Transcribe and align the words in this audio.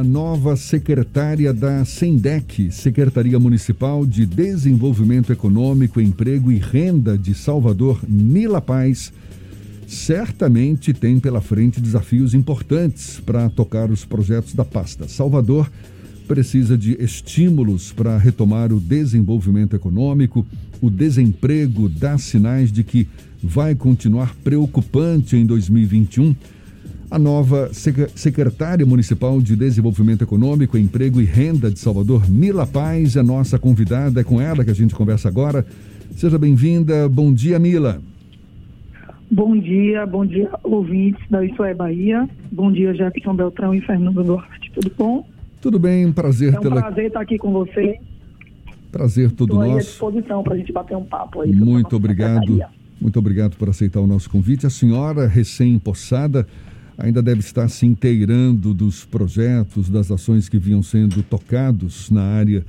a 0.00 0.02
nova 0.02 0.56
secretária 0.56 1.52
da 1.52 1.84
SENDEC, 1.84 2.72
Secretaria 2.72 3.38
Municipal 3.38 4.06
de 4.06 4.24
Desenvolvimento 4.24 5.30
Econômico, 5.30 6.00
Emprego 6.00 6.50
e 6.50 6.56
Renda 6.56 7.18
de 7.18 7.34
Salvador, 7.34 8.00
Nila 8.08 8.62
Paz, 8.62 9.12
certamente 9.86 10.94
tem 10.94 11.20
pela 11.20 11.42
frente 11.42 11.82
desafios 11.82 12.32
importantes 12.32 13.20
para 13.20 13.50
tocar 13.50 13.90
os 13.90 14.02
projetos 14.02 14.54
da 14.54 14.64
pasta. 14.64 15.06
Salvador 15.06 15.70
precisa 16.26 16.78
de 16.78 16.96
estímulos 16.98 17.92
para 17.92 18.16
retomar 18.16 18.72
o 18.72 18.80
desenvolvimento 18.80 19.76
econômico. 19.76 20.46
O 20.80 20.88
desemprego 20.88 21.90
dá 21.90 22.16
sinais 22.16 22.72
de 22.72 22.82
que 22.82 23.06
vai 23.42 23.74
continuar 23.74 24.34
preocupante 24.36 25.36
em 25.36 25.44
2021 25.44 26.34
a 27.10 27.18
nova 27.18 27.70
secretária 27.72 28.86
municipal 28.86 29.40
de 29.40 29.56
Desenvolvimento 29.56 30.22
Econômico, 30.22 30.78
Emprego 30.78 31.20
e 31.20 31.24
Renda 31.24 31.70
de 31.70 31.78
Salvador, 31.78 32.30
Mila 32.30 32.66
Paz, 32.66 33.16
é 33.16 33.22
nossa 33.22 33.58
convidada. 33.58 34.20
É 34.20 34.24
com 34.24 34.40
ela 34.40 34.64
que 34.64 34.70
a 34.70 34.74
gente 34.74 34.94
conversa 34.94 35.28
agora. 35.28 35.66
Seja 36.14 36.38
bem-vinda. 36.38 37.08
Bom 37.08 37.32
dia, 37.32 37.58
Mila. 37.58 38.00
Bom 39.30 39.56
dia, 39.56 40.06
bom 40.06 40.26
dia, 40.26 40.50
ouvintes 40.62 41.22
da 41.30 41.44
Isso 41.44 41.62
é 41.62 41.72
Bahia. 41.72 42.28
Bom 42.50 42.72
dia, 42.72 42.92
Jefferson 42.92 43.34
Beltrão 43.34 43.74
e 43.74 43.80
Fernando 43.80 44.24
Duarte. 44.24 44.72
Tudo 44.74 44.92
bom? 44.96 45.28
Tudo 45.60 45.78
bem, 45.78 46.10
prazer. 46.12 46.54
É 46.54 46.58
um 46.58 46.62
prazer 46.62 47.06
estar 47.06 47.20
aqui 47.20 47.38
com 47.38 47.52
você. 47.52 47.98
Prazer 48.90 49.30
todo 49.30 49.52
Estou 49.52 49.64
nosso. 49.64 49.76
à 49.76 49.80
disposição 49.80 50.42
para 50.42 50.54
a 50.54 50.56
gente 50.56 50.72
bater 50.72 50.96
um 50.96 51.04
papo 51.04 51.42
aí. 51.42 51.52
Muito 51.52 51.94
obrigado. 51.94 52.40
Secretaria. 52.40 52.80
Muito 53.00 53.18
obrigado 53.18 53.56
por 53.56 53.68
aceitar 53.68 54.00
o 54.00 54.06
nosso 54.06 54.28
convite. 54.28 54.66
A 54.66 54.70
senhora, 54.70 55.26
recém-possada, 55.26 56.46
ainda 57.00 57.22
deve 57.22 57.40
estar 57.40 57.68
se 57.68 57.86
inteirando 57.86 58.72
dos 58.72 59.04
projetos, 59.04 59.88
das 59.88 60.10
ações 60.10 60.48
que 60.48 60.58
vinham 60.58 60.82
sendo 60.82 61.22
tocados 61.22 62.10
na 62.10 62.22
área 62.22 62.64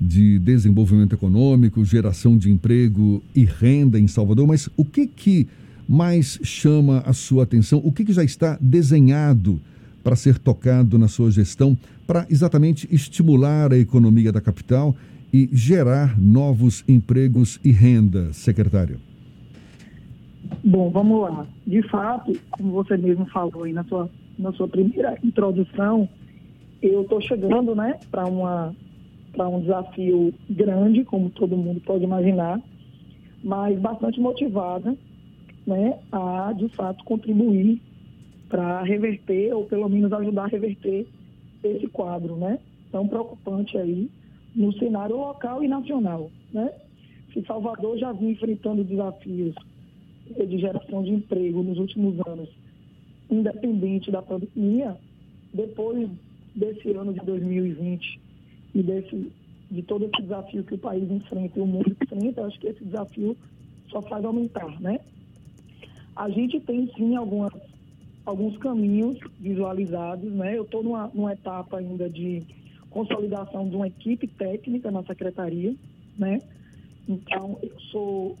de 0.00 0.38
desenvolvimento 0.38 1.14
econômico, 1.14 1.84
geração 1.84 2.36
de 2.36 2.50
emprego 2.50 3.22
e 3.34 3.44
renda 3.44 3.98
em 3.98 4.06
Salvador, 4.06 4.46
mas 4.46 4.68
o 4.76 4.84
que 4.84 5.06
que 5.06 5.46
mais 5.88 6.38
chama 6.42 7.02
a 7.06 7.12
sua 7.12 7.44
atenção? 7.44 7.80
O 7.84 7.92
que, 7.92 8.04
que 8.04 8.12
já 8.12 8.24
está 8.24 8.58
desenhado 8.60 9.60
para 10.02 10.16
ser 10.16 10.38
tocado 10.38 10.98
na 10.98 11.08
sua 11.08 11.30
gestão 11.30 11.76
para 12.06 12.26
exatamente 12.30 12.88
estimular 12.90 13.72
a 13.72 13.78
economia 13.78 14.32
da 14.32 14.40
capital 14.40 14.96
e 15.32 15.48
gerar 15.52 16.18
novos 16.18 16.84
empregos 16.88 17.60
e 17.64 17.70
renda, 17.70 18.32
secretário? 18.32 19.05
Bom, 20.64 20.90
vamos 20.90 21.22
lá. 21.22 21.46
De 21.66 21.82
fato, 21.88 22.32
como 22.50 22.72
você 22.72 22.96
mesmo 22.96 23.26
falou 23.26 23.64
aí 23.64 23.72
na 23.72 23.84
sua, 23.84 24.10
na 24.38 24.52
sua 24.52 24.68
primeira 24.68 25.18
introdução, 25.22 26.08
eu 26.82 27.02
estou 27.02 27.20
chegando 27.20 27.74
né, 27.74 27.98
para 28.10 28.26
um 28.28 29.60
desafio 29.60 30.32
grande, 30.48 31.04
como 31.04 31.30
todo 31.30 31.56
mundo 31.56 31.80
pode 31.80 32.04
imaginar, 32.04 32.60
mas 33.42 33.78
bastante 33.78 34.20
motivada 34.20 34.96
né, 35.66 35.98
a, 36.12 36.52
de 36.52 36.68
fato, 36.70 37.02
contribuir 37.04 37.80
para 38.48 38.82
reverter, 38.82 39.52
ou 39.52 39.64
pelo 39.64 39.88
menos 39.88 40.12
ajudar 40.12 40.44
a 40.44 40.48
reverter 40.48 41.06
esse 41.64 41.88
quadro 41.88 42.36
né, 42.36 42.58
tão 42.92 43.08
preocupante 43.08 43.76
aí 43.76 44.08
no 44.54 44.72
cenário 44.74 45.16
local 45.16 45.64
e 45.64 45.68
nacional. 45.68 46.30
Né? 46.52 46.70
Se 47.32 47.44
Salvador 47.44 47.98
já 47.98 48.12
vinha 48.12 48.32
enfrentando 48.32 48.84
desafios 48.84 49.54
de 50.34 50.58
geração 50.58 51.02
de 51.02 51.10
emprego 51.10 51.62
nos 51.62 51.78
últimos 51.78 52.18
anos, 52.26 52.48
independente 53.30 54.10
da 54.10 54.22
pandemia, 54.22 54.96
depois 55.52 56.08
desse 56.54 56.90
ano 56.92 57.12
de 57.12 57.20
2020 57.20 58.20
e 58.74 58.82
desse, 58.82 59.32
de 59.70 59.82
todo 59.82 60.04
esse 60.04 60.22
desafio 60.22 60.64
que 60.64 60.74
o 60.74 60.78
país 60.78 61.10
enfrenta 61.10 61.58
e 61.58 61.62
o 61.62 61.66
mundo 61.66 61.96
enfrenta, 62.00 62.44
acho 62.44 62.58
que 62.58 62.68
esse 62.68 62.84
desafio 62.84 63.36
só 63.88 64.02
faz 64.02 64.24
aumentar, 64.24 64.80
né? 64.80 65.00
A 66.14 66.30
gente 66.30 66.58
tem 66.60 66.90
sim 66.96 67.14
algumas, 67.14 67.52
alguns 68.24 68.56
caminhos 68.58 69.18
visualizados, 69.38 70.32
né? 70.32 70.56
Eu 70.56 70.64
estou 70.64 70.82
numa, 70.82 71.08
numa 71.08 71.32
etapa 71.32 71.78
ainda 71.78 72.08
de 72.08 72.42
consolidação 72.90 73.68
de 73.68 73.76
uma 73.76 73.86
equipe 73.86 74.26
técnica 74.26 74.90
na 74.90 75.02
secretaria, 75.02 75.74
né? 76.18 76.40
Então, 77.06 77.58
eu 77.62 77.78
sou 77.92 78.38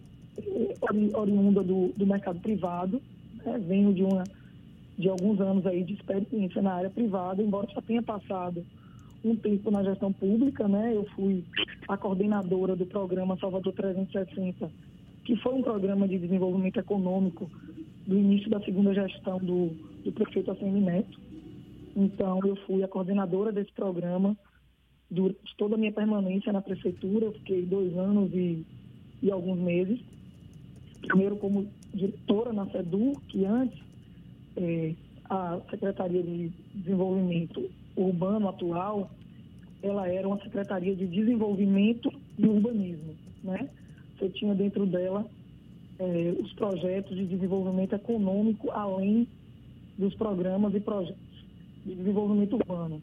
oriunda 1.14 1.62
do, 1.62 1.88
do 1.96 2.06
mercado 2.06 2.40
privado, 2.40 3.00
né? 3.44 3.58
venho 3.58 3.92
de, 3.92 4.02
uma, 4.02 4.24
de 4.98 5.08
alguns 5.08 5.40
anos 5.40 5.66
aí 5.66 5.82
de 5.82 5.94
experiência 5.94 6.60
na 6.62 6.74
área 6.74 6.90
privada, 6.90 7.42
embora 7.42 7.68
já 7.72 7.80
tenha 7.82 8.02
passado 8.02 8.64
um 9.24 9.34
tempo 9.34 9.70
na 9.70 9.82
gestão 9.82 10.12
pública, 10.12 10.68
né? 10.68 10.94
Eu 10.94 11.04
fui 11.16 11.44
a 11.88 11.96
coordenadora 11.96 12.76
do 12.76 12.86
programa 12.86 13.36
Salvador 13.38 13.72
360, 13.72 14.70
que 15.24 15.36
foi 15.36 15.54
um 15.54 15.62
programa 15.62 16.06
de 16.06 16.18
desenvolvimento 16.18 16.78
econômico 16.78 17.50
do 18.06 18.16
início 18.16 18.48
da 18.48 18.60
segunda 18.60 18.94
gestão 18.94 19.38
do, 19.38 19.70
do 20.04 20.12
prefeito 20.12 20.52
Assemi 20.52 20.80
Neto. 20.80 21.18
Então, 21.96 22.40
eu 22.44 22.54
fui 22.66 22.84
a 22.84 22.88
coordenadora 22.88 23.50
desse 23.50 23.72
programa 23.72 24.36
durante 25.10 25.56
toda 25.56 25.74
a 25.74 25.78
minha 25.78 25.92
permanência 25.92 26.52
na 26.52 26.62
prefeitura. 26.62 27.26
Eu 27.26 27.32
fiquei 27.32 27.62
dois 27.62 27.96
anos 27.96 28.32
e, 28.32 28.64
e 29.22 29.30
alguns 29.30 29.58
meses 29.58 29.98
primeiro 31.06 31.36
como 31.36 31.66
diretora 31.94 32.52
na 32.52 32.66
SEDU, 32.66 33.12
que 33.28 33.44
antes 33.44 33.78
é, 34.56 34.94
a 35.28 35.58
Secretaria 35.70 36.22
de 36.22 36.52
Desenvolvimento 36.74 37.70
Urbano 37.96 38.48
atual, 38.48 39.10
ela 39.82 40.08
era 40.08 40.26
uma 40.26 40.38
Secretaria 40.42 40.94
de 40.94 41.06
Desenvolvimento 41.06 42.12
e 42.38 42.46
Urbanismo, 42.46 43.14
né? 43.42 43.68
Você 44.18 44.28
tinha 44.30 44.54
dentro 44.54 44.86
dela 44.86 45.26
é, 45.98 46.34
os 46.38 46.52
projetos 46.54 47.16
de 47.16 47.26
desenvolvimento 47.26 47.94
econômico, 47.94 48.70
além 48.70 49.26
dos 49.98 50.14
programas 50.14 50.74
e 50.74 50.80
projetos 50.80 51.44
de 51.84 51.94
desenvolvimento 51.94 52.54
urbano. 52.54 53.00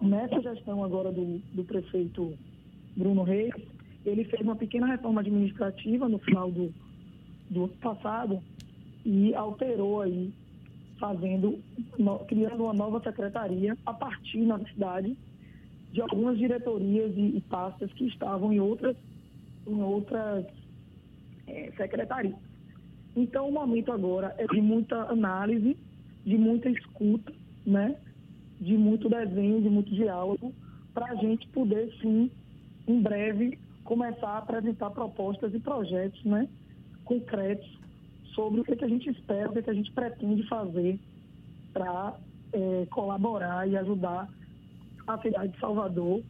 Nessa 0.00 0.40
gestão 0.40 0.84
agora 0.84 1.10
do, 1.10 1.40
do 1.54 1.64
prefeito 1.64 2.34
Bruno 2.96 3.22
Reis, 3.22 3.54
ele 4.04 4.24
fez 4.24 4.42
uma 4.42 4.56
pequena 4.56 4.86
reforma 4.86 5.20
administrativa 5.20 6.08
no 6.08 6.18
final 6.18 6.50
do, 6.50 6.72
do 7.54 7.64
ano 7.64 7.76
passado 7.80 8.42
e 9.04 9.34
alterou 9.34 10.02
aí, 10.02 10.32
fazendo, 10.98 11.58
criando 12.28 12.64
uma 12.64 12.72
nova 12.72 13.00
secretaria 13.00 13.76
a 13.84 13.92
partir, 13.92 14.40
na 14.40 14.56
verdade, 14.56 15.16
de 15.92 16.00
algumas 16.00 16.36
diretorias 16.38 17.12
e, 17.16 17.36
e 17.36 17.40
pastas 17.48 17.92
que 17.92 18.06
estavam 18.06 18.52
em 18.52 18.60
outras, 18.60 18.96
em 19.66 19.80
outras 19.82 20.46
é, 21.46 21.72
secretarias. 21.76 22.34
Então, 23.16 23.48
o 23.48 23.52
momento 23.52 23.92
agora 23.92 24.34
é 24.38 24.46
de 24.46 24.60
muita 24.60 24.96
análise, 25.04 25.76
de 26.24 26.36
muita 26.36 26.68
escuta, 26.68 27.32
né? 27.64 27.96
de 28.60 28.76
muito 28.76 29.08
desenho, 29.08 29.60
de 29.60 29.68
muito 29.68 29.90
diálogo, 29.94 30.52
para 30.92 31.12
a 31.12 31.14
gente 31.16 31.46
poder, 31.48 31.92
sim, 32.00 32.30
em 32.86 33.00
breve, 33.00 33.58
começar 33.84 34.28
a 34.28 34.38
apresentar 34.38 34.90
propostas 34.90 35.52
e 35.54 35.60
projetos, 35.60 36.22
né? 36.24 36.48
Concretos 37.04 37.68
sobre 38.34 38.60
o 38.60 38.64
que, 38.64 38.76
que 38.76 38.84
a 38.84 38.88
gente 38.88 39.08
espera, 39.10 39.48
o 39.48 39.52
que, 39.52 39.62
que 39.62 39.70
a 39.70 39.74
gente 39.74 39.90
pretende 39.92 40.42
fazer 40.48 40.98
para 41.72 42.14
é, 42.52 42.86
colaborar 42.90 43.68
e 43.68 43.76
ajudar 43.76 44.28
a 45.06 45.18
cidade 45.18 45.52
de 45.52 45.58
Salvador 45.58 46.22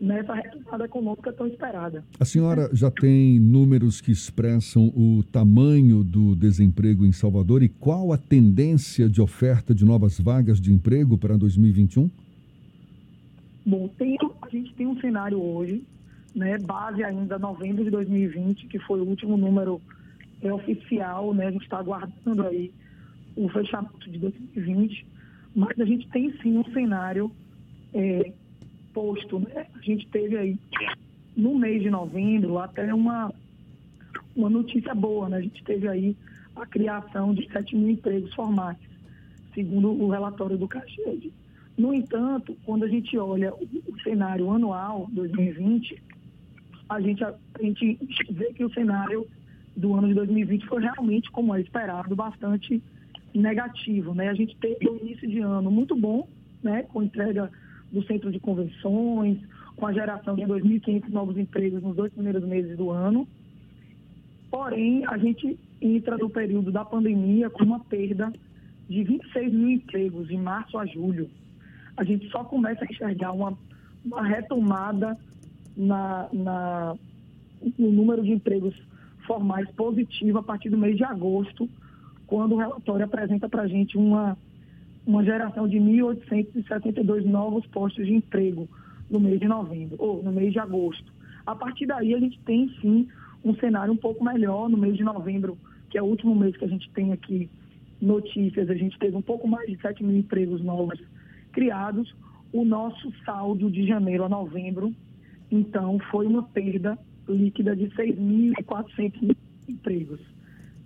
nessa 0.00 0.32
retomada 0.32 0.84
econômica 0.86 1.32
tão 1.32 1.46
esperada. 1.46 2.02
A 2.18 2.24
senhora 2.24 2.70
já 2.72 2.90
tem 2.90 3.38
números 3.38 4.00
que 4.00 4.10
expressam 4.10 4.88
o 4.96 5.22
tamanho 5.30 6.02
do 6.02 6.34
desemprego 6.34 7.04
em 7.04 7.12
Salvador 7.12 7.62
e 7.62 7.68
qual 7.68 8.12
a 8.12 8.16
tendência 8.16 9.08
de 9.10 9.20
oferta 9.20 9.74
de 9.74 9.84
novas 9.84 10.18
vagas 10.18 10.58
de 10.60 10.72
emprego 10.72 11.18
para 11.18 11.36
2021? 11.36 12.10
Bom, 13.66 13.88
tem, 13.98 14.16
a 14.40 14.48
gente 14.48 14.72
tem 14.74 14.86
um 14.86 14.98
cenário 15.00 15.40
hoje, 15.40 15.84
né, 16.34 16.56
base 16.58 17.04
ainda 17.04 17.38
novembro 17.38 17.84
de 17.84 17.90
2020, 17.90 18.68
que 18.68 18.78
foi 18.78 19.00
o 19.00 19.04
último 19.04 19.36
número 19.36 19.82
é 20.42 20.52
oficial, 20.52 21.34
né? 21.34 21.46
A 21.46 21.50
gente 21.50 21.62
está 21.62 21.78
aguardando 21.78 22.46
aí 22.46 22.72
o 23.36 23.48
fechamento 23.48 24.10
de 24.10 24.18
2020, 24.18 25.06
mas 25.54 25.78
a 25.78 25.84
gente 25.84 26.08
tem 26.08 26.32
sim 26.38 26.58
um 26.58 26.64
cenário 26.72 27.30
é, 27.92 28.32
posto, 28.92 29.38
né? 29.38 29.66
A 29.74 29.80
gente 29.80 30.06
teve 30.08 30.36
aí 30.36 30.58
no 31.36 31.58
mês 31.58 31.82
de 31.82 31.90
novembro 31.90 32.58
até 32.58 32.92
uma, 32.92 33.32
uma 34.34 34.50
notícia 34.50 34.94
boa, 34.94 35.28
né? 35.28 35.38
A 35.38 35.42
gente 35.42 35.62
teve 35.64 35.88
aí 35.88 36.16
a 36.56 36.66
criação 36.66 37.32
de 37.34 37.50
7 37.50 37.76
mil 37.76 37.90
empregos 37.90 38.34
formais, 38.34 38.76
segundo 39.54 39.90
o 39.90 40.10
relatório 40.10 40.58
do 40.58 40.68
CAGED. 40.68 41.32
No 41.78 41.94
entanto, 41.94 42.56
quando 42.64 42.84
a 42.84 42.88
gente 42.88 43.16
olha 43.16 43.54
o 43.54 44.00
cenário 44.02 44.50
anual 44.50 45.08
2020, 45.12 46.02
a 46.88 47.00
gente, 47.00 47.24
a 47.24 47.34
gente 47.60 47.98
vê 48.30 48.52
que 48.52 48.64
o 48.64 48.72
cenário 48.72 49.26
do 49.76 49.94
ano 49.94 50.08
de 50.08 50.14
2020 50.14 50.66
foi 50.66 50.82
realmente, 50.82 51.30
como 51.30 51.54
é 51.54 51.60
esperado, 51.60 52.14
bastante 52.14 52.82
negativo. 53.34 54.14
Né? 54.14 54.28
A 54.28 54.34
gente 54.34 54.56
teve 54.56 54.88
um 54.88 54.96
início 54.98 55.28
de 55.28 55.40
ano 55.40 55.70
muito 55.70 55.96
bom, 55.96 56.28
né? 56.62 56.82
com 56.84 57.02
entrega 57.02 57.50
do 57.92 58.02
centro 58.04 58.30
de 58.30 58.38
convenções, 58.38 59.38
com 59.76 59.86
a 59.86 59.92
geração 59.92 60.34
de 60.34 60.42
2.500 60.42 61.08
novos 61.08 61.36
empregos 61.36 61.82
nos 61.82 61.96
dois 61.96 62.12
primeiros 62.12 62.44
meses 62.44 62.76
do 62.76 62.90
ano. 62.90 63.26
Porém, 64.50 65.04
a 65.06 65.16
gente 65.16 65.58
entra 65.80 66.18
no 66.18 66.28
período 66.28 66.70
da 66.70 66.84
pandemia 66.84 67.48
com 67.48 67.64
uma 67.64 67.80
perda 67.80 68.32
de 68.88 69.04
26 69.04 69.52
mil 69.52 69.70
empregos 69.70 70.28
de 70.28 70.36
março 70.36 70.76
a 70.76 70.84
julho. 70.84 71.30
A 71.96 72.04
gente 72.04 72.28
só 72.30 72.42
começa 72.44 72.84
a 72.84 72.86
enxergar 72.86 73.32
uma, 73.32 73.56
uma 74.04 74.22
retomada 74.22 75.16
na, 75.76 76.28
na, 76.32 76.94
no 77.78 77.92
número 77.92 78.22
de 78.22 78.32
empregos 78.32 78.74
formais 79.30 79.70
positivo 79.76 80.38
a 80.38 80.42
partir 80.42 80.70
do 80.70 80.76
mês 80.76 80.96
de 80.96 81.04
agosto, 81.04 81.68
quando 82.26 82.56
o 82.56 82.58
relatório 82.58 83.04
apresenta 83.04 83.48
para 83.48 83.62
a 83.62 83.68
gente 83.68 83.96
uma, 83.96 84.36
uma 85.06 85.22
geração 85.22 85.68
de 85.68 85.76
1.872 85.78 87.24
novos 87.24 87.64
postos 87.68 88.04
de 88.04 88.12
emprego 88.12 88.68
no 89.08 89.20
mês 89.20 89.38
de 89.38 89.46
novembro, 89.46 89.94
ou 90.00 90.20
no 90.20 90.32
mês 90.32 90.52
de 90.52 90.58
agosto. 90.58 91.12
A 91.46 91.54
partir 91.54 91.86
daí, 91.86 92.12
a 92.12 92.18
gente 92.18 92.40
tem 92.40 92.68
sim 92.80 93.06
um 93.44 93.54
cenário 93.54 93.92
um 93.92 93.96
pouco 93.96 94.24
melhor 94.24 94.68
no 94.68 94.76
mês 94.76 94.96
de 94.96 95.04
novembro, 95.04 95.56
que 95.88 95.96
é 95.96 96.02
o 96.02 96.06
último 96.06 96.34
mês 96.34 96.56
que 96.56 96.64
a 96.64 96.68
gente 96.68 96.90
tem 96.90 97.12
aqui 97.12 97.48
notícias, 98.02 98.68
a 98.68 98.74
gente 98.74 98.98
teve 98.98 99.16
um 99.16 99.22
pouco 99.22 99.46
mais 99.46 99.70
de 99.70 99.80
7 99.80 100.02
mil 100.02 100.16
empregos 100.16 100.60
novos 100.60 101.00
criados. 101.52 102.12
O 102.52 102.64
nosso 102.64 103.12
saldo 103.24 103.70
de 103.70 103.86
janeiro 103.86 104.24
a 104.24 104.28
novembro, 104.28 104.92
então, 105.52 106.00
foi 106.10 106.26
uma 106.26 106.42
perda 106.42 106.98
líquida 107.30 107.74
de 107.74 107.88
6.400 107.90 109.36
empregos 109.68 110.20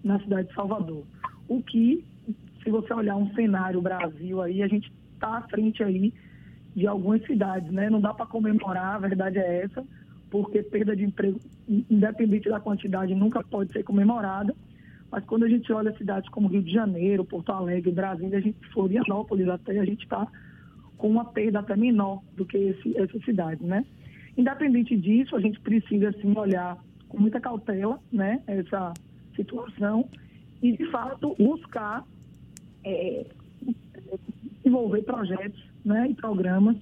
na 0.03 0.21
cidade 0.21 0.49
de 0.49 0.55
Salvador. 0.55 1.05
O 1.49 1.63
que, 1.63 2.05
se 2.63 2.71
você 2.71 2.93
olhar 2.93 3.17
um 3.17 3.33
cenário 3.35 3.81
Brasil 3.81 4.41
aí, 4.43 4.63
a 4.63 4.69
gente 4.69 4.93
está 5.15 5.39
à 5.39 5.43
frente 5.43 5.83
aí 5.83 6.13
de 6.75 6.87
algumas 6.87 7.25
cidades, 7.25 7.71
né? 7.71 7.89
Não 7.89 8.01
dá 8.01 8.13
para 8.13 8.27
comemorar, 8.27 8.97
a 8.97 8.99
verdade 8.99 9.39
é 9.39 9.63
essa, 9.63 9.85
porque 10.31 10.63
perda 10.63 10.97
de 10.97 11.05
emprego, 11.05 11.39
independente 11.69 12.49
da 12.49 12.61
quantidade, 12.61 13.15
nunca 13.15 13.43
pode 13.43 13.73
ser 13.73 13.85
comemorada. 13.85 14.55
Mas 15.11 15.25
quando 15.25 15.45
a 15.45 15.49
gente 15.49 15.73
olha 15.73 15.97
cidades 15.97 16.29
como 16.31 16.49
Rio 16.49 16.63
de 16.63 16.73
Janeiro, 16.73 17.25
Porto 17.25 17.51
Alegre, 17.53 17.93
Brasília, 17.93 18.39
a 18.39 18.41
gente, 18.41 18.59
Florianópolis 18.73 19.49
até, 19.49 19.79
a 19.79 19.85
gente 19.85 20.03
está 20.03 20.27
com 20.97 21.09
uma 21.09 21.25
perda 21.25 21.61
até 21.61 21.77
menor 21.77 22.21
do 22.37 22.45
que 22.45 22.57
esse, 22.57 22.97
essas 22.97 23.25
cidades, 23.25 23.65
né? 23.65 23.85
Independente 24.37 24.97
disso, 24.97 25.37
a 25.37 25.41
gente 25.41 25.61
precisa, 25.61 26.13
sim, 26.21 26.37
olhar 26.37 26.77
com 27.09 27.21
muita 27.21 27.41
cautela, 27.41 28.01
né, 28.13 28.43
essa 28.47 28.93
situação 29.37 30.09
e, 30.63 30.77
de 30.77 30.91
fato, 30.91 31.35
buscar 31.39 32.05
é, 32.85 33.27
desenvolver 34.59 35.03
projetos 35.03 35.63
né, 35.85 36.09
e 36.09 36.15
programas 36.15 36.77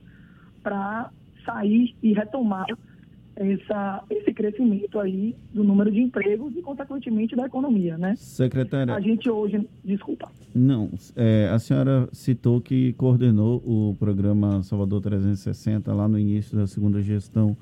para 0.62 1.10
sair 1.44 1.94
e 2.02 2.12
retomar 2.12 2.66
essa, 3.44 4.04
esse 4.10 4.32
crescimento 4.32 4.98
aí 4.98 5.34
do 5.52 5.62
número 5.64 5.90
de 5.90 6.00
empregos 6.00 6.54
e, 6.56 6.62
consequentemente, 6.62 7.36
da 7.36 7.46
economia, 7.46 7.98
né? 7.98 8.14
Secretária... 8.16 8.94
A 8.94 9.00
gente 9.00 9.28
hoje... 9.28 9.66
Desculpa. 9.84 10.30
Não, 10.54 10.90
é, 11.16 11.48
a 11.52 11.58
senhora 11.58 12.08
citou 12.12 12.60
que 12.60 12.92
coordenou 12.94 13.62
o 13.64 13.96
programa 13.98 14.62
Salvador 14.62 15.00
360 15.00 15.92
lá 15.92 16.06
no 16.06 16.18
início 16.18 16.56
da 16.56 16.66
segunda 16.66 17.02
gestão 17.02 17.56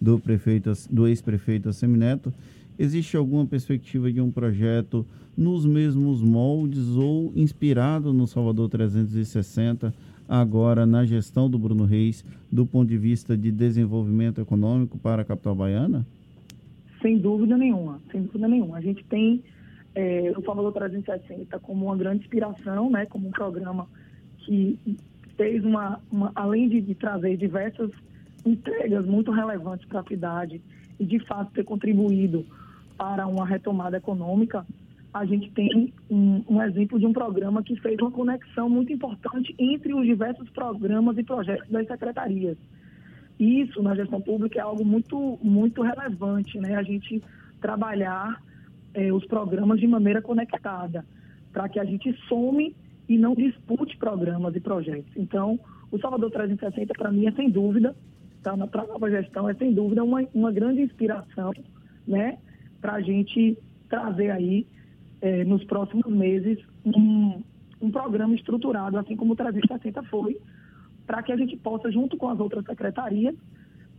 do 0.00 0.18
prefeito, 0.18 0.72
do 0.90 1.08
ex-prefeito 1.08 1.72
Semineto. 1.72 2.32
Existe 2.78 3.16
alguma 3.16 3.46
perspectiva 3.46 4.10
de 4.12 4.20
um 4.20 4.30
projeto 4.30 5.06
nos 5.36 5.64
mesmos 5.64 6.20
moldes 6.20 6.88
ou 6.90 7.32
inspirado 7.34 8.12
no 8.12 8.26
Salvador 8.26 8.68
360 8.68 9.94
agora 10.28 10.86
na 10.86 11.04
gestão 11.04 11.48
do 11.48 11.58
Bruno 11.58 11.84
Reis 11.84 12.24
do 12.50 12.64
ponto 12.64 12.88
de 12.88 12.96
vista 12.96 13.36
de 13.36 13.50
desenvolvimento 13.50 14.40
econômico 14.40 14.98
para 14.98 15.22
a 15.22 15.24
capital 15.24 15.54
baiana? 15.54 16.06
Sem 17.02 17.18
dúvida 17.18 17.56
nenhuma, 17.56 18.00
sem 18.10 18.22
dúvida 18.22 18.48
nenhuma. 18.48 18.78
A 18.78 18.80
gente 18.80 19.04
tem 19.04 19.42
é, 19.94 20.32
o 20.36 20.42
Salvador 20.42 20.72
360 20.72 21.58
como 21.60 21.86
uma 21.86 21.96
grande 21.96 22.24
inspiração, 22.24 22.90
né, 22.90 23.06
como 23.06 23.28
um 23.28 23.30
programa 23.30 23.86
que 24.38 24.78
fez 25.36 25.64
uma, 25.64 26.00
uma 26.10 26.32
além 26.34 26.68
de, 26.68 26.80
de 26.80 26.94
trazer 26.94 27.36
diversas 27.36 27.90
entregas 28.44 29.04
muito 29.06 29.30
relevantes 29.30 29.86
para 29.86 30.00
a 30.00 30.04
cidade 30.04 30.60
e 30.98 31.04
de 31.04 31.18
fato 31.20 31.52
ter 31.52 31.64
contribuído 31.64 32.44
para 32.96 33.26
uma 33.26 33.44
retomada 33.44 33.96
econômica, 33.96 34.64
a 35.14 35.24
gente 35.24 35.48
tem 35.52 35.94
um, 36.10 36.42
um, 36.48 36.60
exemplo 36.60 36.98
de 36.98 37.06
um 37.06 37.12
programa 37.12 37.62
que 37.62 37.80
fez 37.80 37.96
uma 38.00 38.10
conexão 38.10 38.68
muito 38.68 38.92
importante 38.92 39.54
entre 39.56 39.94
os 39.94 40.04
diversos 40.04 40.50
programas 40.50 41.16
e 41.16 41.22
projetos 41.22 41.70
das 41.70 41.86
secretarias. 41.86 42.58
Isso, 43.38 43.80
na 43.80 43.94
gestão 43.94 44.20
pública, 44.20 44.58
é 44.58 44.62
algo 44.62 44.84
muito, 44.84 45.38
muito 45.40 45.82
relevante, 45.82 46.58
né? 46.58 46.74
A 46.74 46.82
gente 46.82 47.22
trabalhar 47.60 48.42
eh, 48.92 49.12
os 49.12 49.24
programas 49.26 49.78
de 49.78 49.86
maneira 49.86 50.20
conectada, 50.20 51.04
para 51.52 51.68
que 51.68 51.78
a 51.78 51.84
gente 51.84 52.12
some 52.28 52.74
e 53.08 53.16
não 53.16 53.36
dispute 53.36 53.96
programas 53.96 54.56
e 54.56 54.60
projetos. 54.60 55.12
Então, 55.16 55.60
o 55.92 55.98
Salvador 56.00 56.32
360, 56.32 56.92
para 56.94 57.12
mim, 57.12 57.28
é 57.28 57.32
sem 57.32 57.48
dúvida, 57.48 57.94
tá? 58.42 58.56
para 58.66 58.82
a 58.82 58.86
nova 58.86 59.08
gestão, 59.08 59.48
é 59.48 59.54
sem 59.54 59.72
dúvida 59.72 60.02
uma, 60.02 60.24
uma 60.34 60.50
grande 60.50 60.82
inspiração, 60.82 61.52
né? 62.04 62.38
Para 62.80 62.94
a 62.94 63.00
gente 63.00 63.56
trazer 63.88 64.30
aí 64.30 64.66
é, 65.24 65.42
nos 65.42 65.64
próximos 65.64 66.06
meses 66.12 66.58
um, 66.84 67.42
um 67.80 67.90
programa 67.90 68.34
estruturado, 68.34 68.98
assim 68.98 69.16
como 69.16 69.32
o 69.32 69.36
360 69.36 70.02
foi, 70.04 70.36
para 71.06 71.22
que 71.22 71.32
a 71.32 71.36
gente 71.36 71.56
possa, 71.56 71.90
junto 71.90 72.18
com 72.18 72.28
as 72.28 72.38
outras 72.38 72.62
secretarias, 72.66 73.34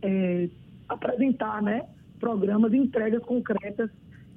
é, 0.02 0.48
apresentar 0.88 1.60
né, 1.60 1.84
programas 2.20 2.72
e 2.72 2.76
entregas 2.76 3.20
concretas 3.24 3.90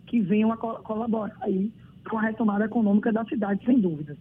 que 0.07 0.19
venham 0.19 0.51
a 0.51 0.57
colaborar 0.57 1.37
aí 1.41 1.71
com 2.09 2.17
a 2.17 2.23
retomada 2.23 2.65
econômica 2.65 3.13
da 3.13 3.23
cidade, 3.25 3.63
sem 3.63 3.79
dúvida. 3.79 4.17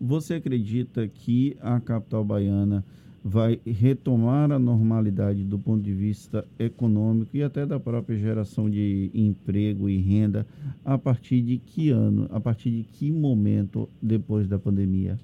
Você 0.00 0.34
acredita 0.34 1.06
que 1.06 1.56
a 1.60 1.78
capital 1.78 2.24
baiana 2.24 2.84
vai 3.24 3.60
retomar 3.64 4.50
a 4.50 4.58
normalidade 4.58 5.44
do 5.44 5.58
ponto 5.58 5.82
de 5.82 5.92
vista 5.92 6.44
econômico 6.58 7.36
e 7.36 7.42
até 7.42 7.64
da 7.64 7.78
própria 7.78 8.18
geração 8.18 8.68
de 8.68 9.10
emprego 9.14 9.88
e 9.88 9.98
renda 9.98 10.46
a 10.84 10.98
partir 10.98 11.40
de 11.40 11.58
que 11.58 11.90
ano, 11.90 12.28
a 12.32 12.40
partir 12.40 12.70
de 12.70 12.82
que 12.82 13.12
momento 13.12 13.88
depois 14.00 14.48
da 14.48 14.58
pandemia? 14.58 15.18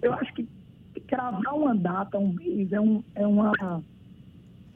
Eu 0.00 0.12
acho 0.14 0.32
que 0.34 0.46
cravar 1.08 1.54
uma 1.54 1.74
data, 1.74 2.18
um 2.18 2.32
mês, 2.32 2.72
é 2.72 2.80
um, 2.80 3.02
é 3.14 3.26
uma, 3.26 3.52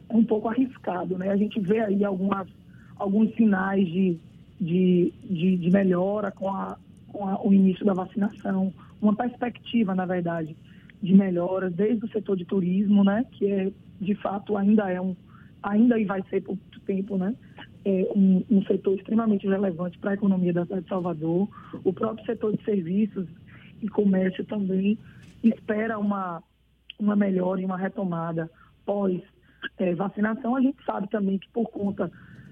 é 0.09 0.14
um 0.14 0.25
pouco 0.25 0.49
arriscado, 0.49 1.16
né? 1.16 1.30
A 1.30 1.37
gente 1.37 1.61
vê 1.61 1.80
aí 1.80 2.04
algumas, 2.04 2.49
alguns 2.97 3.35
sinais 3.37 3.87
de, 3.87 4.18
de, 4.61 5.12
de, 5.25 5.56
de 5.59 5.70
melhora 5.70 6.32
com, 6.32 6.49
a, 6.49 6.76
com 7.09 7.28
a, 7.28 7.40
o 7.47 7.54
início 7.54 7.87
da 7.87 7.94
vacinação, 7.94 8.73
uma 9.00 9.14
perspectiva, 9.14 9.94
na 9.94 10.04
verdade, 10.04 10.56
de 11.02 11.14
melhoras, 11.14 11.72
desde 11.74 12.04
o 12.04 12.08
setor 12.08 12.36
de 12.36 12.44
turismo, 12.44 13.04
né, 13.04 13.24
que 13.32 13.46
é, 13.46 13.72
de 14.00 14.14
fato 14.16 14.56
ainda 14.56 14.90
é 14.90 15.00
um, 15.00 15.14
ainda 15.62 15.98
e 15.98 16.04
vai 16.04 16.22
ser 16.30 16.42
por 16.42 16.56
muito 16.56 16.80
tempo, 16.80 17.16
né, 17.16 17.34
é 17.84 18.08
um, 18.14 18.42
um 18.50 18.62
setor 18.64 18.96
extremamente 18.96 19.46
relevante 19.46 19.98
para 19.98 20.10
a 20.10 20.14
economia 20.14 20.52
da 20.52 20.64
cidade 20.64 20.82
de 20.82 20.88
Salvador. 20.88 21.48
O 21.84 21.92
próprio 21.92 22.26
setor 22.26 22.56
de 22.56 22.64
serviços 22.64 23.28
e 23.80 23.88
comércio 23.88 24.44
também 24.44 24.98
espera 25.44 25.96
uma, 25.98 26.42
uma 26.98 27.14
melhora 27.14 27.60
e 27.60 27.64
uma 27.64 27.76
retomada 27.76 28.50
pós 28.84 29.20
é, 29.78 29.94
vacinação. 29.94 30.56
A 30.56 30.60
gente 30.60 30.82
sabe 30.84 31.08
também 31.10 31.38
que 31.38 31.48
por 31.50 31.70
conta 31.70 32.10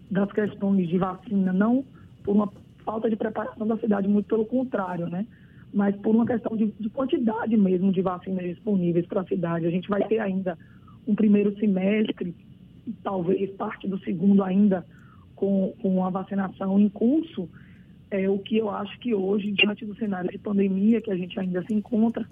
das 0.09 0.31
questões 0.31 0.89
de 0.89 0.99
vacina, 0.99 1.53
não 1.53 1.85
por 2.23 2.37
uma 2.37 2.53
falta 2.85 3.11
de 3.11 3.17
preparação 3.17 3.67
da 3.67 3.77
cidade, 3.79 4.07
muito 4.07 4.27
pelo 4.27 4.45
contrário, 4.45 5.09
né? 5.09 5.27
Mas 5.75 5.97
por 5.97 6.15
uma 6.15 6.25
questão 6.25 6.57
de, 6.57 6.73
de 6.79 6.89
quantidade 6.89 7.57
mesmo 7.57 7.91
de 7.91 8.01
vacinas 8.01 8.45
disponíveis 8.45 9.05
para 9.07 9.23
a 9.23 9.27
cidade. 9.27 9.67
A 9.67 9.71
gente 9.71 9.89
vai 9.89 10.07
ter 10.07 10.21
ainda 10.21 10.57
um 11.05 11.17
primeiro 11.17 11.59
semestre, 11.59 12.33
talvez 13.03 13.51
parte 13.57 13.89
do 13.89 13.99
segundo 13.99 14.45
ainda 14.45 14.87
com, 15.35 15.75
com 15.83 16.05
a 16.05 16.11
vacinação 16.11 16.79
em 16.79 16.89
curso, 16.89 17.49
é, 18.09 18.31
o 18.31 18.39
que 18.39 18.57
eu 18.57 18.71
acho 18.71 18.97
que 19.01 19.13
hoje, 19.13 19.51
diante 19.51 19.85
do 19.85 19.97
cenário 19.97 20.31
de 20.31 20.39
pandemia 20.39 21.01
que 21.01 21.11
a 21.11 21.17
gente 21.17 21.39
ainda 21.41 21.61
se 21.65 21.75
encontra, 21.75 22.25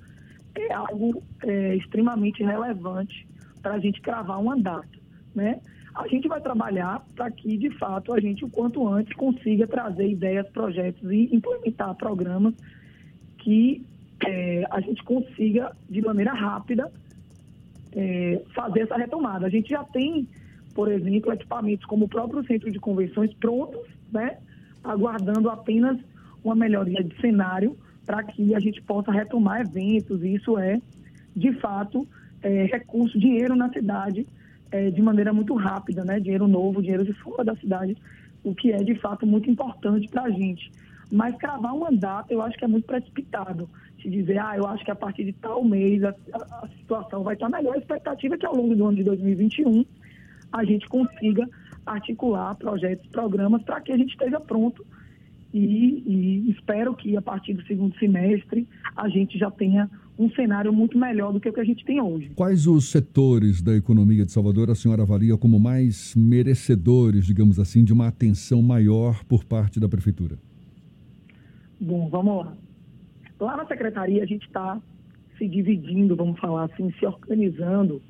é 0.55 0.73
algo 0.73 1.21
é, 1.43 1.75
extremamente 1.75 2.45
relevante 2.45 3.27
para 3.61 3.75
a 3.75 3.79
gente 3.81 4.01
cravar 4.01 4.41
uma 4.41 4.57
data, 4.57 4.99
né? 5.35 5.61
A 5.95 6.07
gente 6.07 6.29
vai 6.29 6.41
trabalhar 6.41 7.05
para 7.17 7.31
que, 7.31 7.59
de 7.59 7.71
fato, 7.77 8.15
a 8.15 8.21
gente, 8.21 8.45
o 8.45 8.49
quanto 8.49 8.87
antes, 8.87 9.13
consiga 9.15 9.67
trazer 9.67 10.09
ideias, 10.09 10.49
projetos 10.51 11.11
e 11.11 11.29
implementar 11.35 11.95
programas 11.97 12.55
que 13.43 13.85
é, 14.25 14.65
a 14.71 14.81
gente 14.81 15.03
consiga, 15.03 15.73
de 15.89 16.01
maneira 16.01 16.33
rápida, 16.33 16.91
é, 17.93 18.41
fazer 18.55 18.81
essa 18.81 18.97
retomada. 18.97 19.47
A 19.47 19.51
gente 19.51 19.71
já 19.71 19.85
tem, 19.85 20.29
por 20.75 20.91
exemplo, 20.91 21.33
equipamentos 21.33 21.85
como 21.87 22.05
o 22.05 22.09
próprio 22.09 22.45
centro 22.47 22.71
de 22.71 22.79
convenções 22.79 23.33
prontos, 23.35 23.83
né, 24.13 24.39
aguardando 24.83 25.51
apenas 25.51 25.99
uma 26.43 26.55
melhoria 26.55 27.03
de 27.03 27.21
cenário 27.21 27.77
para 28.07 28.23
que 28.23 28.55
a 28.55 28.61
gente 28.61 28.81
possa 28.83 29.13
retomar 29.13 29.61
eventos. 29.61 30.23
E 30.23 30.35
isso 30.35 30.59
é 30.59 30.81
de 31.35 31.53
fato, 31.55 32.07
é, 32.43 32.65
recurso, 32.65 33.19
dinheiro 33.19 33.55
na 33.57 33.69
cidade 33.71 34.27
de 34.95 35.03
maneira 35.03 35.35
muito 35.35 35.55
rápida, 35.55 36.03
né? 36.03 36.19
Dinheiro 36.19 36.49
novo, 36.49 36.81
dinheiro 36.81 37.05
de 37.05 37.13
fora 37.13 37.45
da 37.45 37.55
cidade, 37.57 37.95
o 38.43 38.55
que 38.55 38.73
é 38.73 38.79
de 38.79 38.95
fato 38.95 39.27
muito 39.27 39.51
importante 39.51 40.09
para 40.09 40.23
a 40.23 40.31
gente. 40.31 40.73
Mas 41.12 41.37
cravar 41.37 41.75
uma 41.75 41.92
data 41.92 42.33
eu 42.33 42.40
acho 42.40 42.57
que 42.57 42.64
é 42.64 42.69
muito 42.69 42.87
precipitado. 42.87 43.69
Se 44.00 44.09
dizer, 44.09 44.38
ah, 44.38 44.57
eu 44.57 44.66
acho 44.66 44.83
que 44.83 44.90
a 44.90 44.97
partir 44.97 45.25
de 45.25 45.35
tal 45.35 45.62
mês 45.62 46.02
a, 46.02 46.14
a, 46.33 46.69
situação 46.78 47.23
vai 47.23 47.35
estar 47.35 47.50
melhor. 47.50 47.75
A 47.75 47.78
expectativa 47.78 48.35
é 48.35 48.38
que 48.38 48.47
ao 48.47 48.57
longo 48.57 48.75
do 48.75 48.87
ano 48.87 48.97
de 48.97 49.04
2021 49.04 49.85
a 50.50 50.64
gente 50.64 50.88
consiga 50.88 51.47
articular 51.85 52.54
projetos, 52.54 53.07
programas 53.09 53.62
para 53.62 53.78
que 53.83 53.92
a 53.92 53.97
gente 53.99 54.12
esteja 54.12 54.40
pronto 54.40 54.85
e, 55.52 56.02
e, 56.07 56.50
espero 56.50 56.95
que 56.95 57.14
a 57.14 57.21
partir 57.21 57.52
do 57.52 57.62
segundo 57.66 57.95
semestre 57.99 58.66
a 58.97 59.07
gente 59.09 59.38
já 59.38 59.50
tenha 59.50 59.90
um 60.19 60.31
cenário 60.31 60.73
muito 60.73 60.97
melhor 60.97 61.33
do 61.33 61.40
que 61.40 61.49
o 61.49 61.52
que 61.52 61.61
a 61.61 61.64
gente 61.64 61.85
tem 61.85 62.00
hoje. 62.00 62.31
Quais 62.35 62.66
os 62.66 62.88
setores 62.90 63.61
da 63.61 63.75
economia 63.75 64.25
de 64.25 64.33
Salvador 64.33 64.71
a 64.71 64.75
senhora 64.75 65.02
avalia 65.02 65.37
como 65.37 65.61
mais 65.61 66.14
merecedores, 66.14 67.26
digamos 67.26 67.59
assim, 67.59 67.85
de 67.85 67.92
uma 67.92 68.09
atenção 68.09 68.62
maior 68.62 69.23
por 69.25 69.45
parte 69.45 69.78
da 69.78 69.88
prefeitura? 69.88 70.38
Bom, 71.85 72.09
vamos 72.09 72.47
lá. 72.47 72.57
Lá 73.41 73.57
na 73.57 73.67
secretaria 73.67 74.23
a 74.23 74.27
gente 74.27 74.47
está 74.47 74.81
se 75.37 75.49
dividindo, 75.49 76.15
vamos 76.15 76.39
falar 76.39 76.67
assim, 76.67 76.93
se 76.93 77.05
organizando 77.05 78.01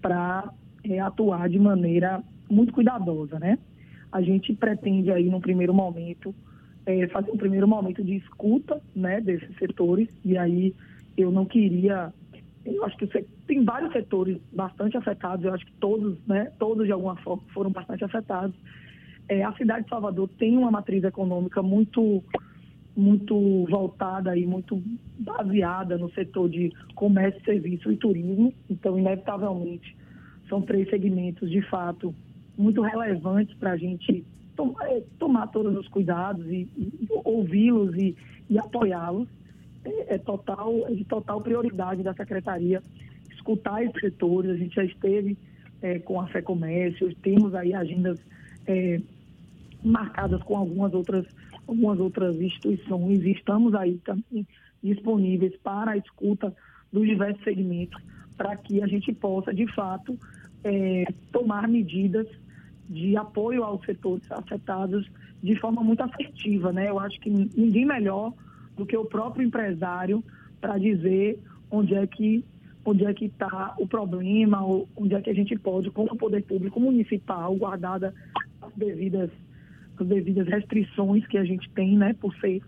para 0.00 0.50
é, 0.82 0.98
atuar 0.98 1.46
de 1.50 1.58
maneira 1.58 2.22
muito 2.48 2.72
cuidadosa, 2.72 3.38
né? 3.38 3.58
A 4.10 4.22
gente 4.22 4.54
pretende 4.54 5.12
aí, 5.12 5.28
no 5.28 5.42
primeiro 5.42 5.74
momento, 5.74 6.34
é, 6.86 7.06
fazer 7.08 7.30
um 7.30 7.36
primeiro 7.36 7.68
momento 7.68 8.02
de 8.02 8.16
escuta, 8.16 8.80
né, 8.96 9.20
desses 9.20 9.54
setores, 9.58 10.08
e 10.24 10.38
aí 10.38 10.74
eu 11.14 11.30
não 11.30 11.44
queria, 11.44 12.10
eu 12.64 12.82
acho 12.86 12.96
que 12.96 13.06
tem 13.46 13.62
vários 13.62 13.92
setores 13.92 14.38
bastante 14.50 14.96
afetados, 14.96 15.44
eu 15.44 15.52
acho 15.52 15.66
que 15.66 15.72
todos, 15.72 16.18
né, 16.26 16.50
todos 16.58 16.86
de 16.86 16.92
alguma 16.92 17.16
forma 17.16 17.42
foram 17.52 17.70
bastante 17.70 18.04
afetados. 18.04 18.56
É, 19.28 19.42
a 19.44 19.52
cidade 19.52 19.84
de 19.84 19.90
Salvador 19.90 20.30
tem 20.38 20.56
uma 20.56 20.70
matriz 20.70 21.04
econômica 21.04 21.62
muito 21.62 22.24
muito 22.96 23.64
voltada 23.70 24.36
e 24.36 24.46
muito 24.46 24.82
baseada 25.18 25.96
no 25.96 26.10
setor 26.12 26.48
de 26.48 26.72
comércio, 26.94 27.42
serviço 27.44 27.90
e 27.90 27.96
turismo. 27.96 28.52
Então, 28.68 28.98
inevitavelmente, 28.98 29.96
são 30.48 30.60
três 30.60 30.88
segmentos, 30.90 31.50
de 31.50 31.62
fato, 31.62 32.14
muito 32.56 32.82
relevantes 32.82 33.54
para 33.56 33.72
a 33.72 33.76
gente 33.76 34.24
tomar, 34.54 34.90
é, 34.90 35.02
tomar, 35.18 35.46
todos 35.48 35.76
os 35.76 35.88
cuidados 35.88 36.46
e, 36.46 36.68
e 36.76 37.08
ouvi-los 37.24 37.94
e, 37.96 38.14
e 38.50 38.58
apoiá-los. 38.58 39.28
É, 39.84 40.14
é, 40.14 40.18
total, 40.18 40.86
é 40.86 40.92
de 40.92 41.04
total 41.04 41.40
prioridade 41.40 42.02
da 42.02 42.14
Secretaria 42.14 42.82
escutar 43.32 43.82
esses 43.82 44.00
setores. 44.00 44.50
A 44.50 44.56
gente 44.56 44.74
já 44.74 44.84
esteve 44.84 45.36
é, 45.80 45.98
com 45.98 46.20
a 46.20 46.26
Fé 46.28 46.42
Comércio, 46.42 47.14
temos 47.16 47.54
aí 47.54 47.74
agendas 47.74 48.18
é, 48.66 49.00
marcadas 49.82 50.42
com 50.42 50.56
algumas 50.56 50.94
outras 50.94 51.26
algumas 51.66 51.98
outras 51.98 52.40
instituições 52.40 53.22
estamos 53.24 53.74
aí 53.74 53.98
também 54.04 54.46
disponíveis 54.82 55.56
para 55.62 55.92
a 55.92 55.96
escuta 55.96 56.54
dos 56.92 57.06
diversos 57.06 57.42
segmentos 57.44 58.02
para 58.36 58.56
que 58.56 58.82
a 58.82 58.86
gente 58.86 59.12
possa, 59.12 59.54
de 59.54 59.66
fato, 59.72 60.18
é, 60.64 61.04
tomar 61.30 61.68
medidas 61.68 62.26
de 62.88 63.16
apoio 63.16 63.62
aos 63.62 63.84
setores 63.84 64.30
afetados 64.32 65.08
de 65.42 65.56
forma 65.56 65.82
muito 65.82 66.02
assertiva. 66.02 66.72
Né? 66.72 66.88
Eu 66.88 66.98
acho 66.98 67.18
que 67.20 67.30
ninguém 67.30 67.84
melhor 67.84 68.32
do 68.76 68.84
que 68.84 68.96
o 68.96 69.04
próprio 69.04 69.46
empresário 69.46 70.22
para 70.60 70.78
dizer 70.78 71.38
onde 71.70 71.94
é 71.94 72.06
que 72.06 72.44
onde 72.84 73.04
é 73.04 73.14
que 73.14 73.26
está 73.26 73.76
o 73.78 73.86
problema, 73.86 74.60
onde 74.96 75.14
é 75.14 75.20
que 75.20 75.30
a 75.30 75.34
gente 75.34 75.56
pode, 75.56 75.88
como 75.92 76.16
poder 76.16 76.42
público 76.42 76.80
municipal, 76.80 77.54
guardada 77.54 78.12
as 78.60 78.74
devidas 78.74 79.30
as 80.02 80.08
devidas 80.08 80.46
restrições 80.46 81.26
que 81.26 81.38
a 81.38 81.44
gente 81.44 81.68
tem, 81.70 81.96
né, 81.96 82.14
por 82.14 82.34
ser 82.36 82.62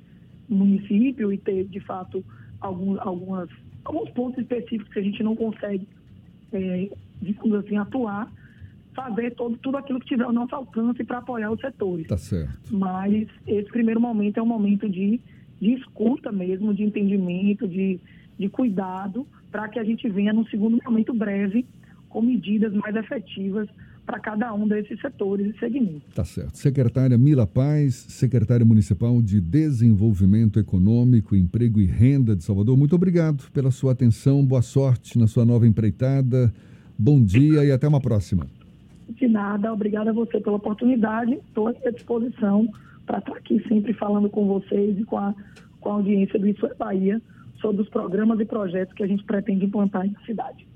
município 0.48 1.32
e 1.32 1.38
ter, 1.38 1.64
de 1.64 1.80
fato, 1.80 2.24
algum, 2.60 3.00
algumas, 3.00 3.48
alguns 3.84 4.10
pontos 4.10 4.38
específicos 4.38 4.92
que 4.92 4.98
a 4.98 5.02
gente 5.02 5.22
não 5.22 5.36
consegue, 5.36 5.86
é, 6.52 6.88
digamos 7.20 7.64
assim, 7.64 7.76
atuar, 7.76 8.30
fazer 8.94 9.32
todo, 9.32 9.56
tudo 9.58 9.76
aquilo 9.76 10.00
que 10.00 10.06
tiver 10.06 10.24
ao 10.24 10.32
nosso 10.32 10.54
alcance 10.54 11.02
para 11.04 11.18
apoiar 11.18 11.50
os 11.50 11.60
setores. 11.60 12.06
Tá 12.06 12.16
certo. 12.16 12.74
Mas 12.74 13.28
esse 13.46 13.68
primeiro 13.68 14.00
momento 14.00 14.38
é 14.38 14.42
um 14.42 14.46
momento 14.46 14.88
de, 14.88 15.20
de 15.60 15.72
escuta 15.72 16.30
mesmo, 16.30 16.72
de 16.72 16.84
entendimento, 16.84 17.66
de, 17.66 17.98
de 18.38 18.48
cuidado, 18.48 19.26
para 19.50 19.68
que 19.68 19.78
a 19.78 19.84
gente 19.84 20.08
venha 20.08 20.32
num 20.32 20.46
segundo 20.46 20.78
momento 20.84 21.12
breve 21.12 21.66
com 22.08 22.22
medidas 22.22 22.72
mais 22.72 22.94
efetivas 22.94 23.68
para 24.04 24.18
cada 24.18 24.52
um 24.52 24.68
desses 24.68 25.00
setores 25.00 25.54
e 25.54 25.58
segmentos. 25.58 26.02
Tá 26.14 26.25
certo. 26.25 26.56
Secretária 26.56 27.16
Mila 27.16 27.46
Paz, 27.46 27.94
secretária 27.94 28.64
municipal 28.64 29.20
de 29.23 29.40
Desenvolvimento 29.40 30.58
Econômico, 30.58 31.34
Emprego 31.34 31.80
e 31.80 31.87
Renda 31.87 32.37
de 32.37 32.44
Salvador, 32.44 32.76
muito 32.76 32.94
obrigado 32.94 33.50
pela 33.52 33.70
sua 33.70 33.92
atenção, 33.92 34.44
boa 34.44 34.62
sorte 34.62 35.18
na 35.18 35.26
sua 35.26 35.44
nova 35.44 35.66
empreitada, 35.66 36.52
bom 36.99 37.23
dia 37.23 37.64
e 37.64 37.73
até 37.73 37.88
uma 37.88 38.00
próxima. 38.00 38.46
De 39.08 39.28
nada, 39.28 39.73
obrigada 39.73 40.11
a 40.11 40.12
você 40.12 40.40
pela 40.40 40.56
oportunidade, 40.56 41.34
estou 41.34 41.68
à 41.68 41.90
disposição 41.90 42.68
para 43.06 43.18
estar 43.18 43.37
aqui 43.37 43.62
sempre 43.68 43.92
falando 43.94 44.28
com 44.28 44.46
vocês 44.46 44.99
e 44.99 45.04
com 45.04 45.18
a, 45.18 45.34
com 45.80 45.90
a 45.90 45.94
audiência 45.94 46.38
do 46.38 46.49
Isso 46.49 46.66
é 46.66 46.75
Bahia 46.75 47.20
sobre 47.61 47.82
os 47.82 47.88
programas 47.88 48.40
e 48.40 48.44
projetos 48.44 48.94
que 48.94 49.02
a 49.02 49.06
gente 49.06 49.25
pretende 49.25 49.64
implantar 49.64 50.06
na 50.11 50.20
cidade. 50.20 50.66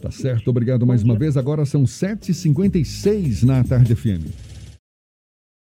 Tá 0.00 0.10
certo, 0.10 0.48
obrigado 0.48 0.86
mais 0.86 1.02
uma 1.02 1.14
vez. 1.14 1.36
Agora 1.36 1.64
são 1.66 1.84
7h56 1.84 3.42
na 3.42 3.62
Tarde 3.62 3.94
FM. 3.94 4.49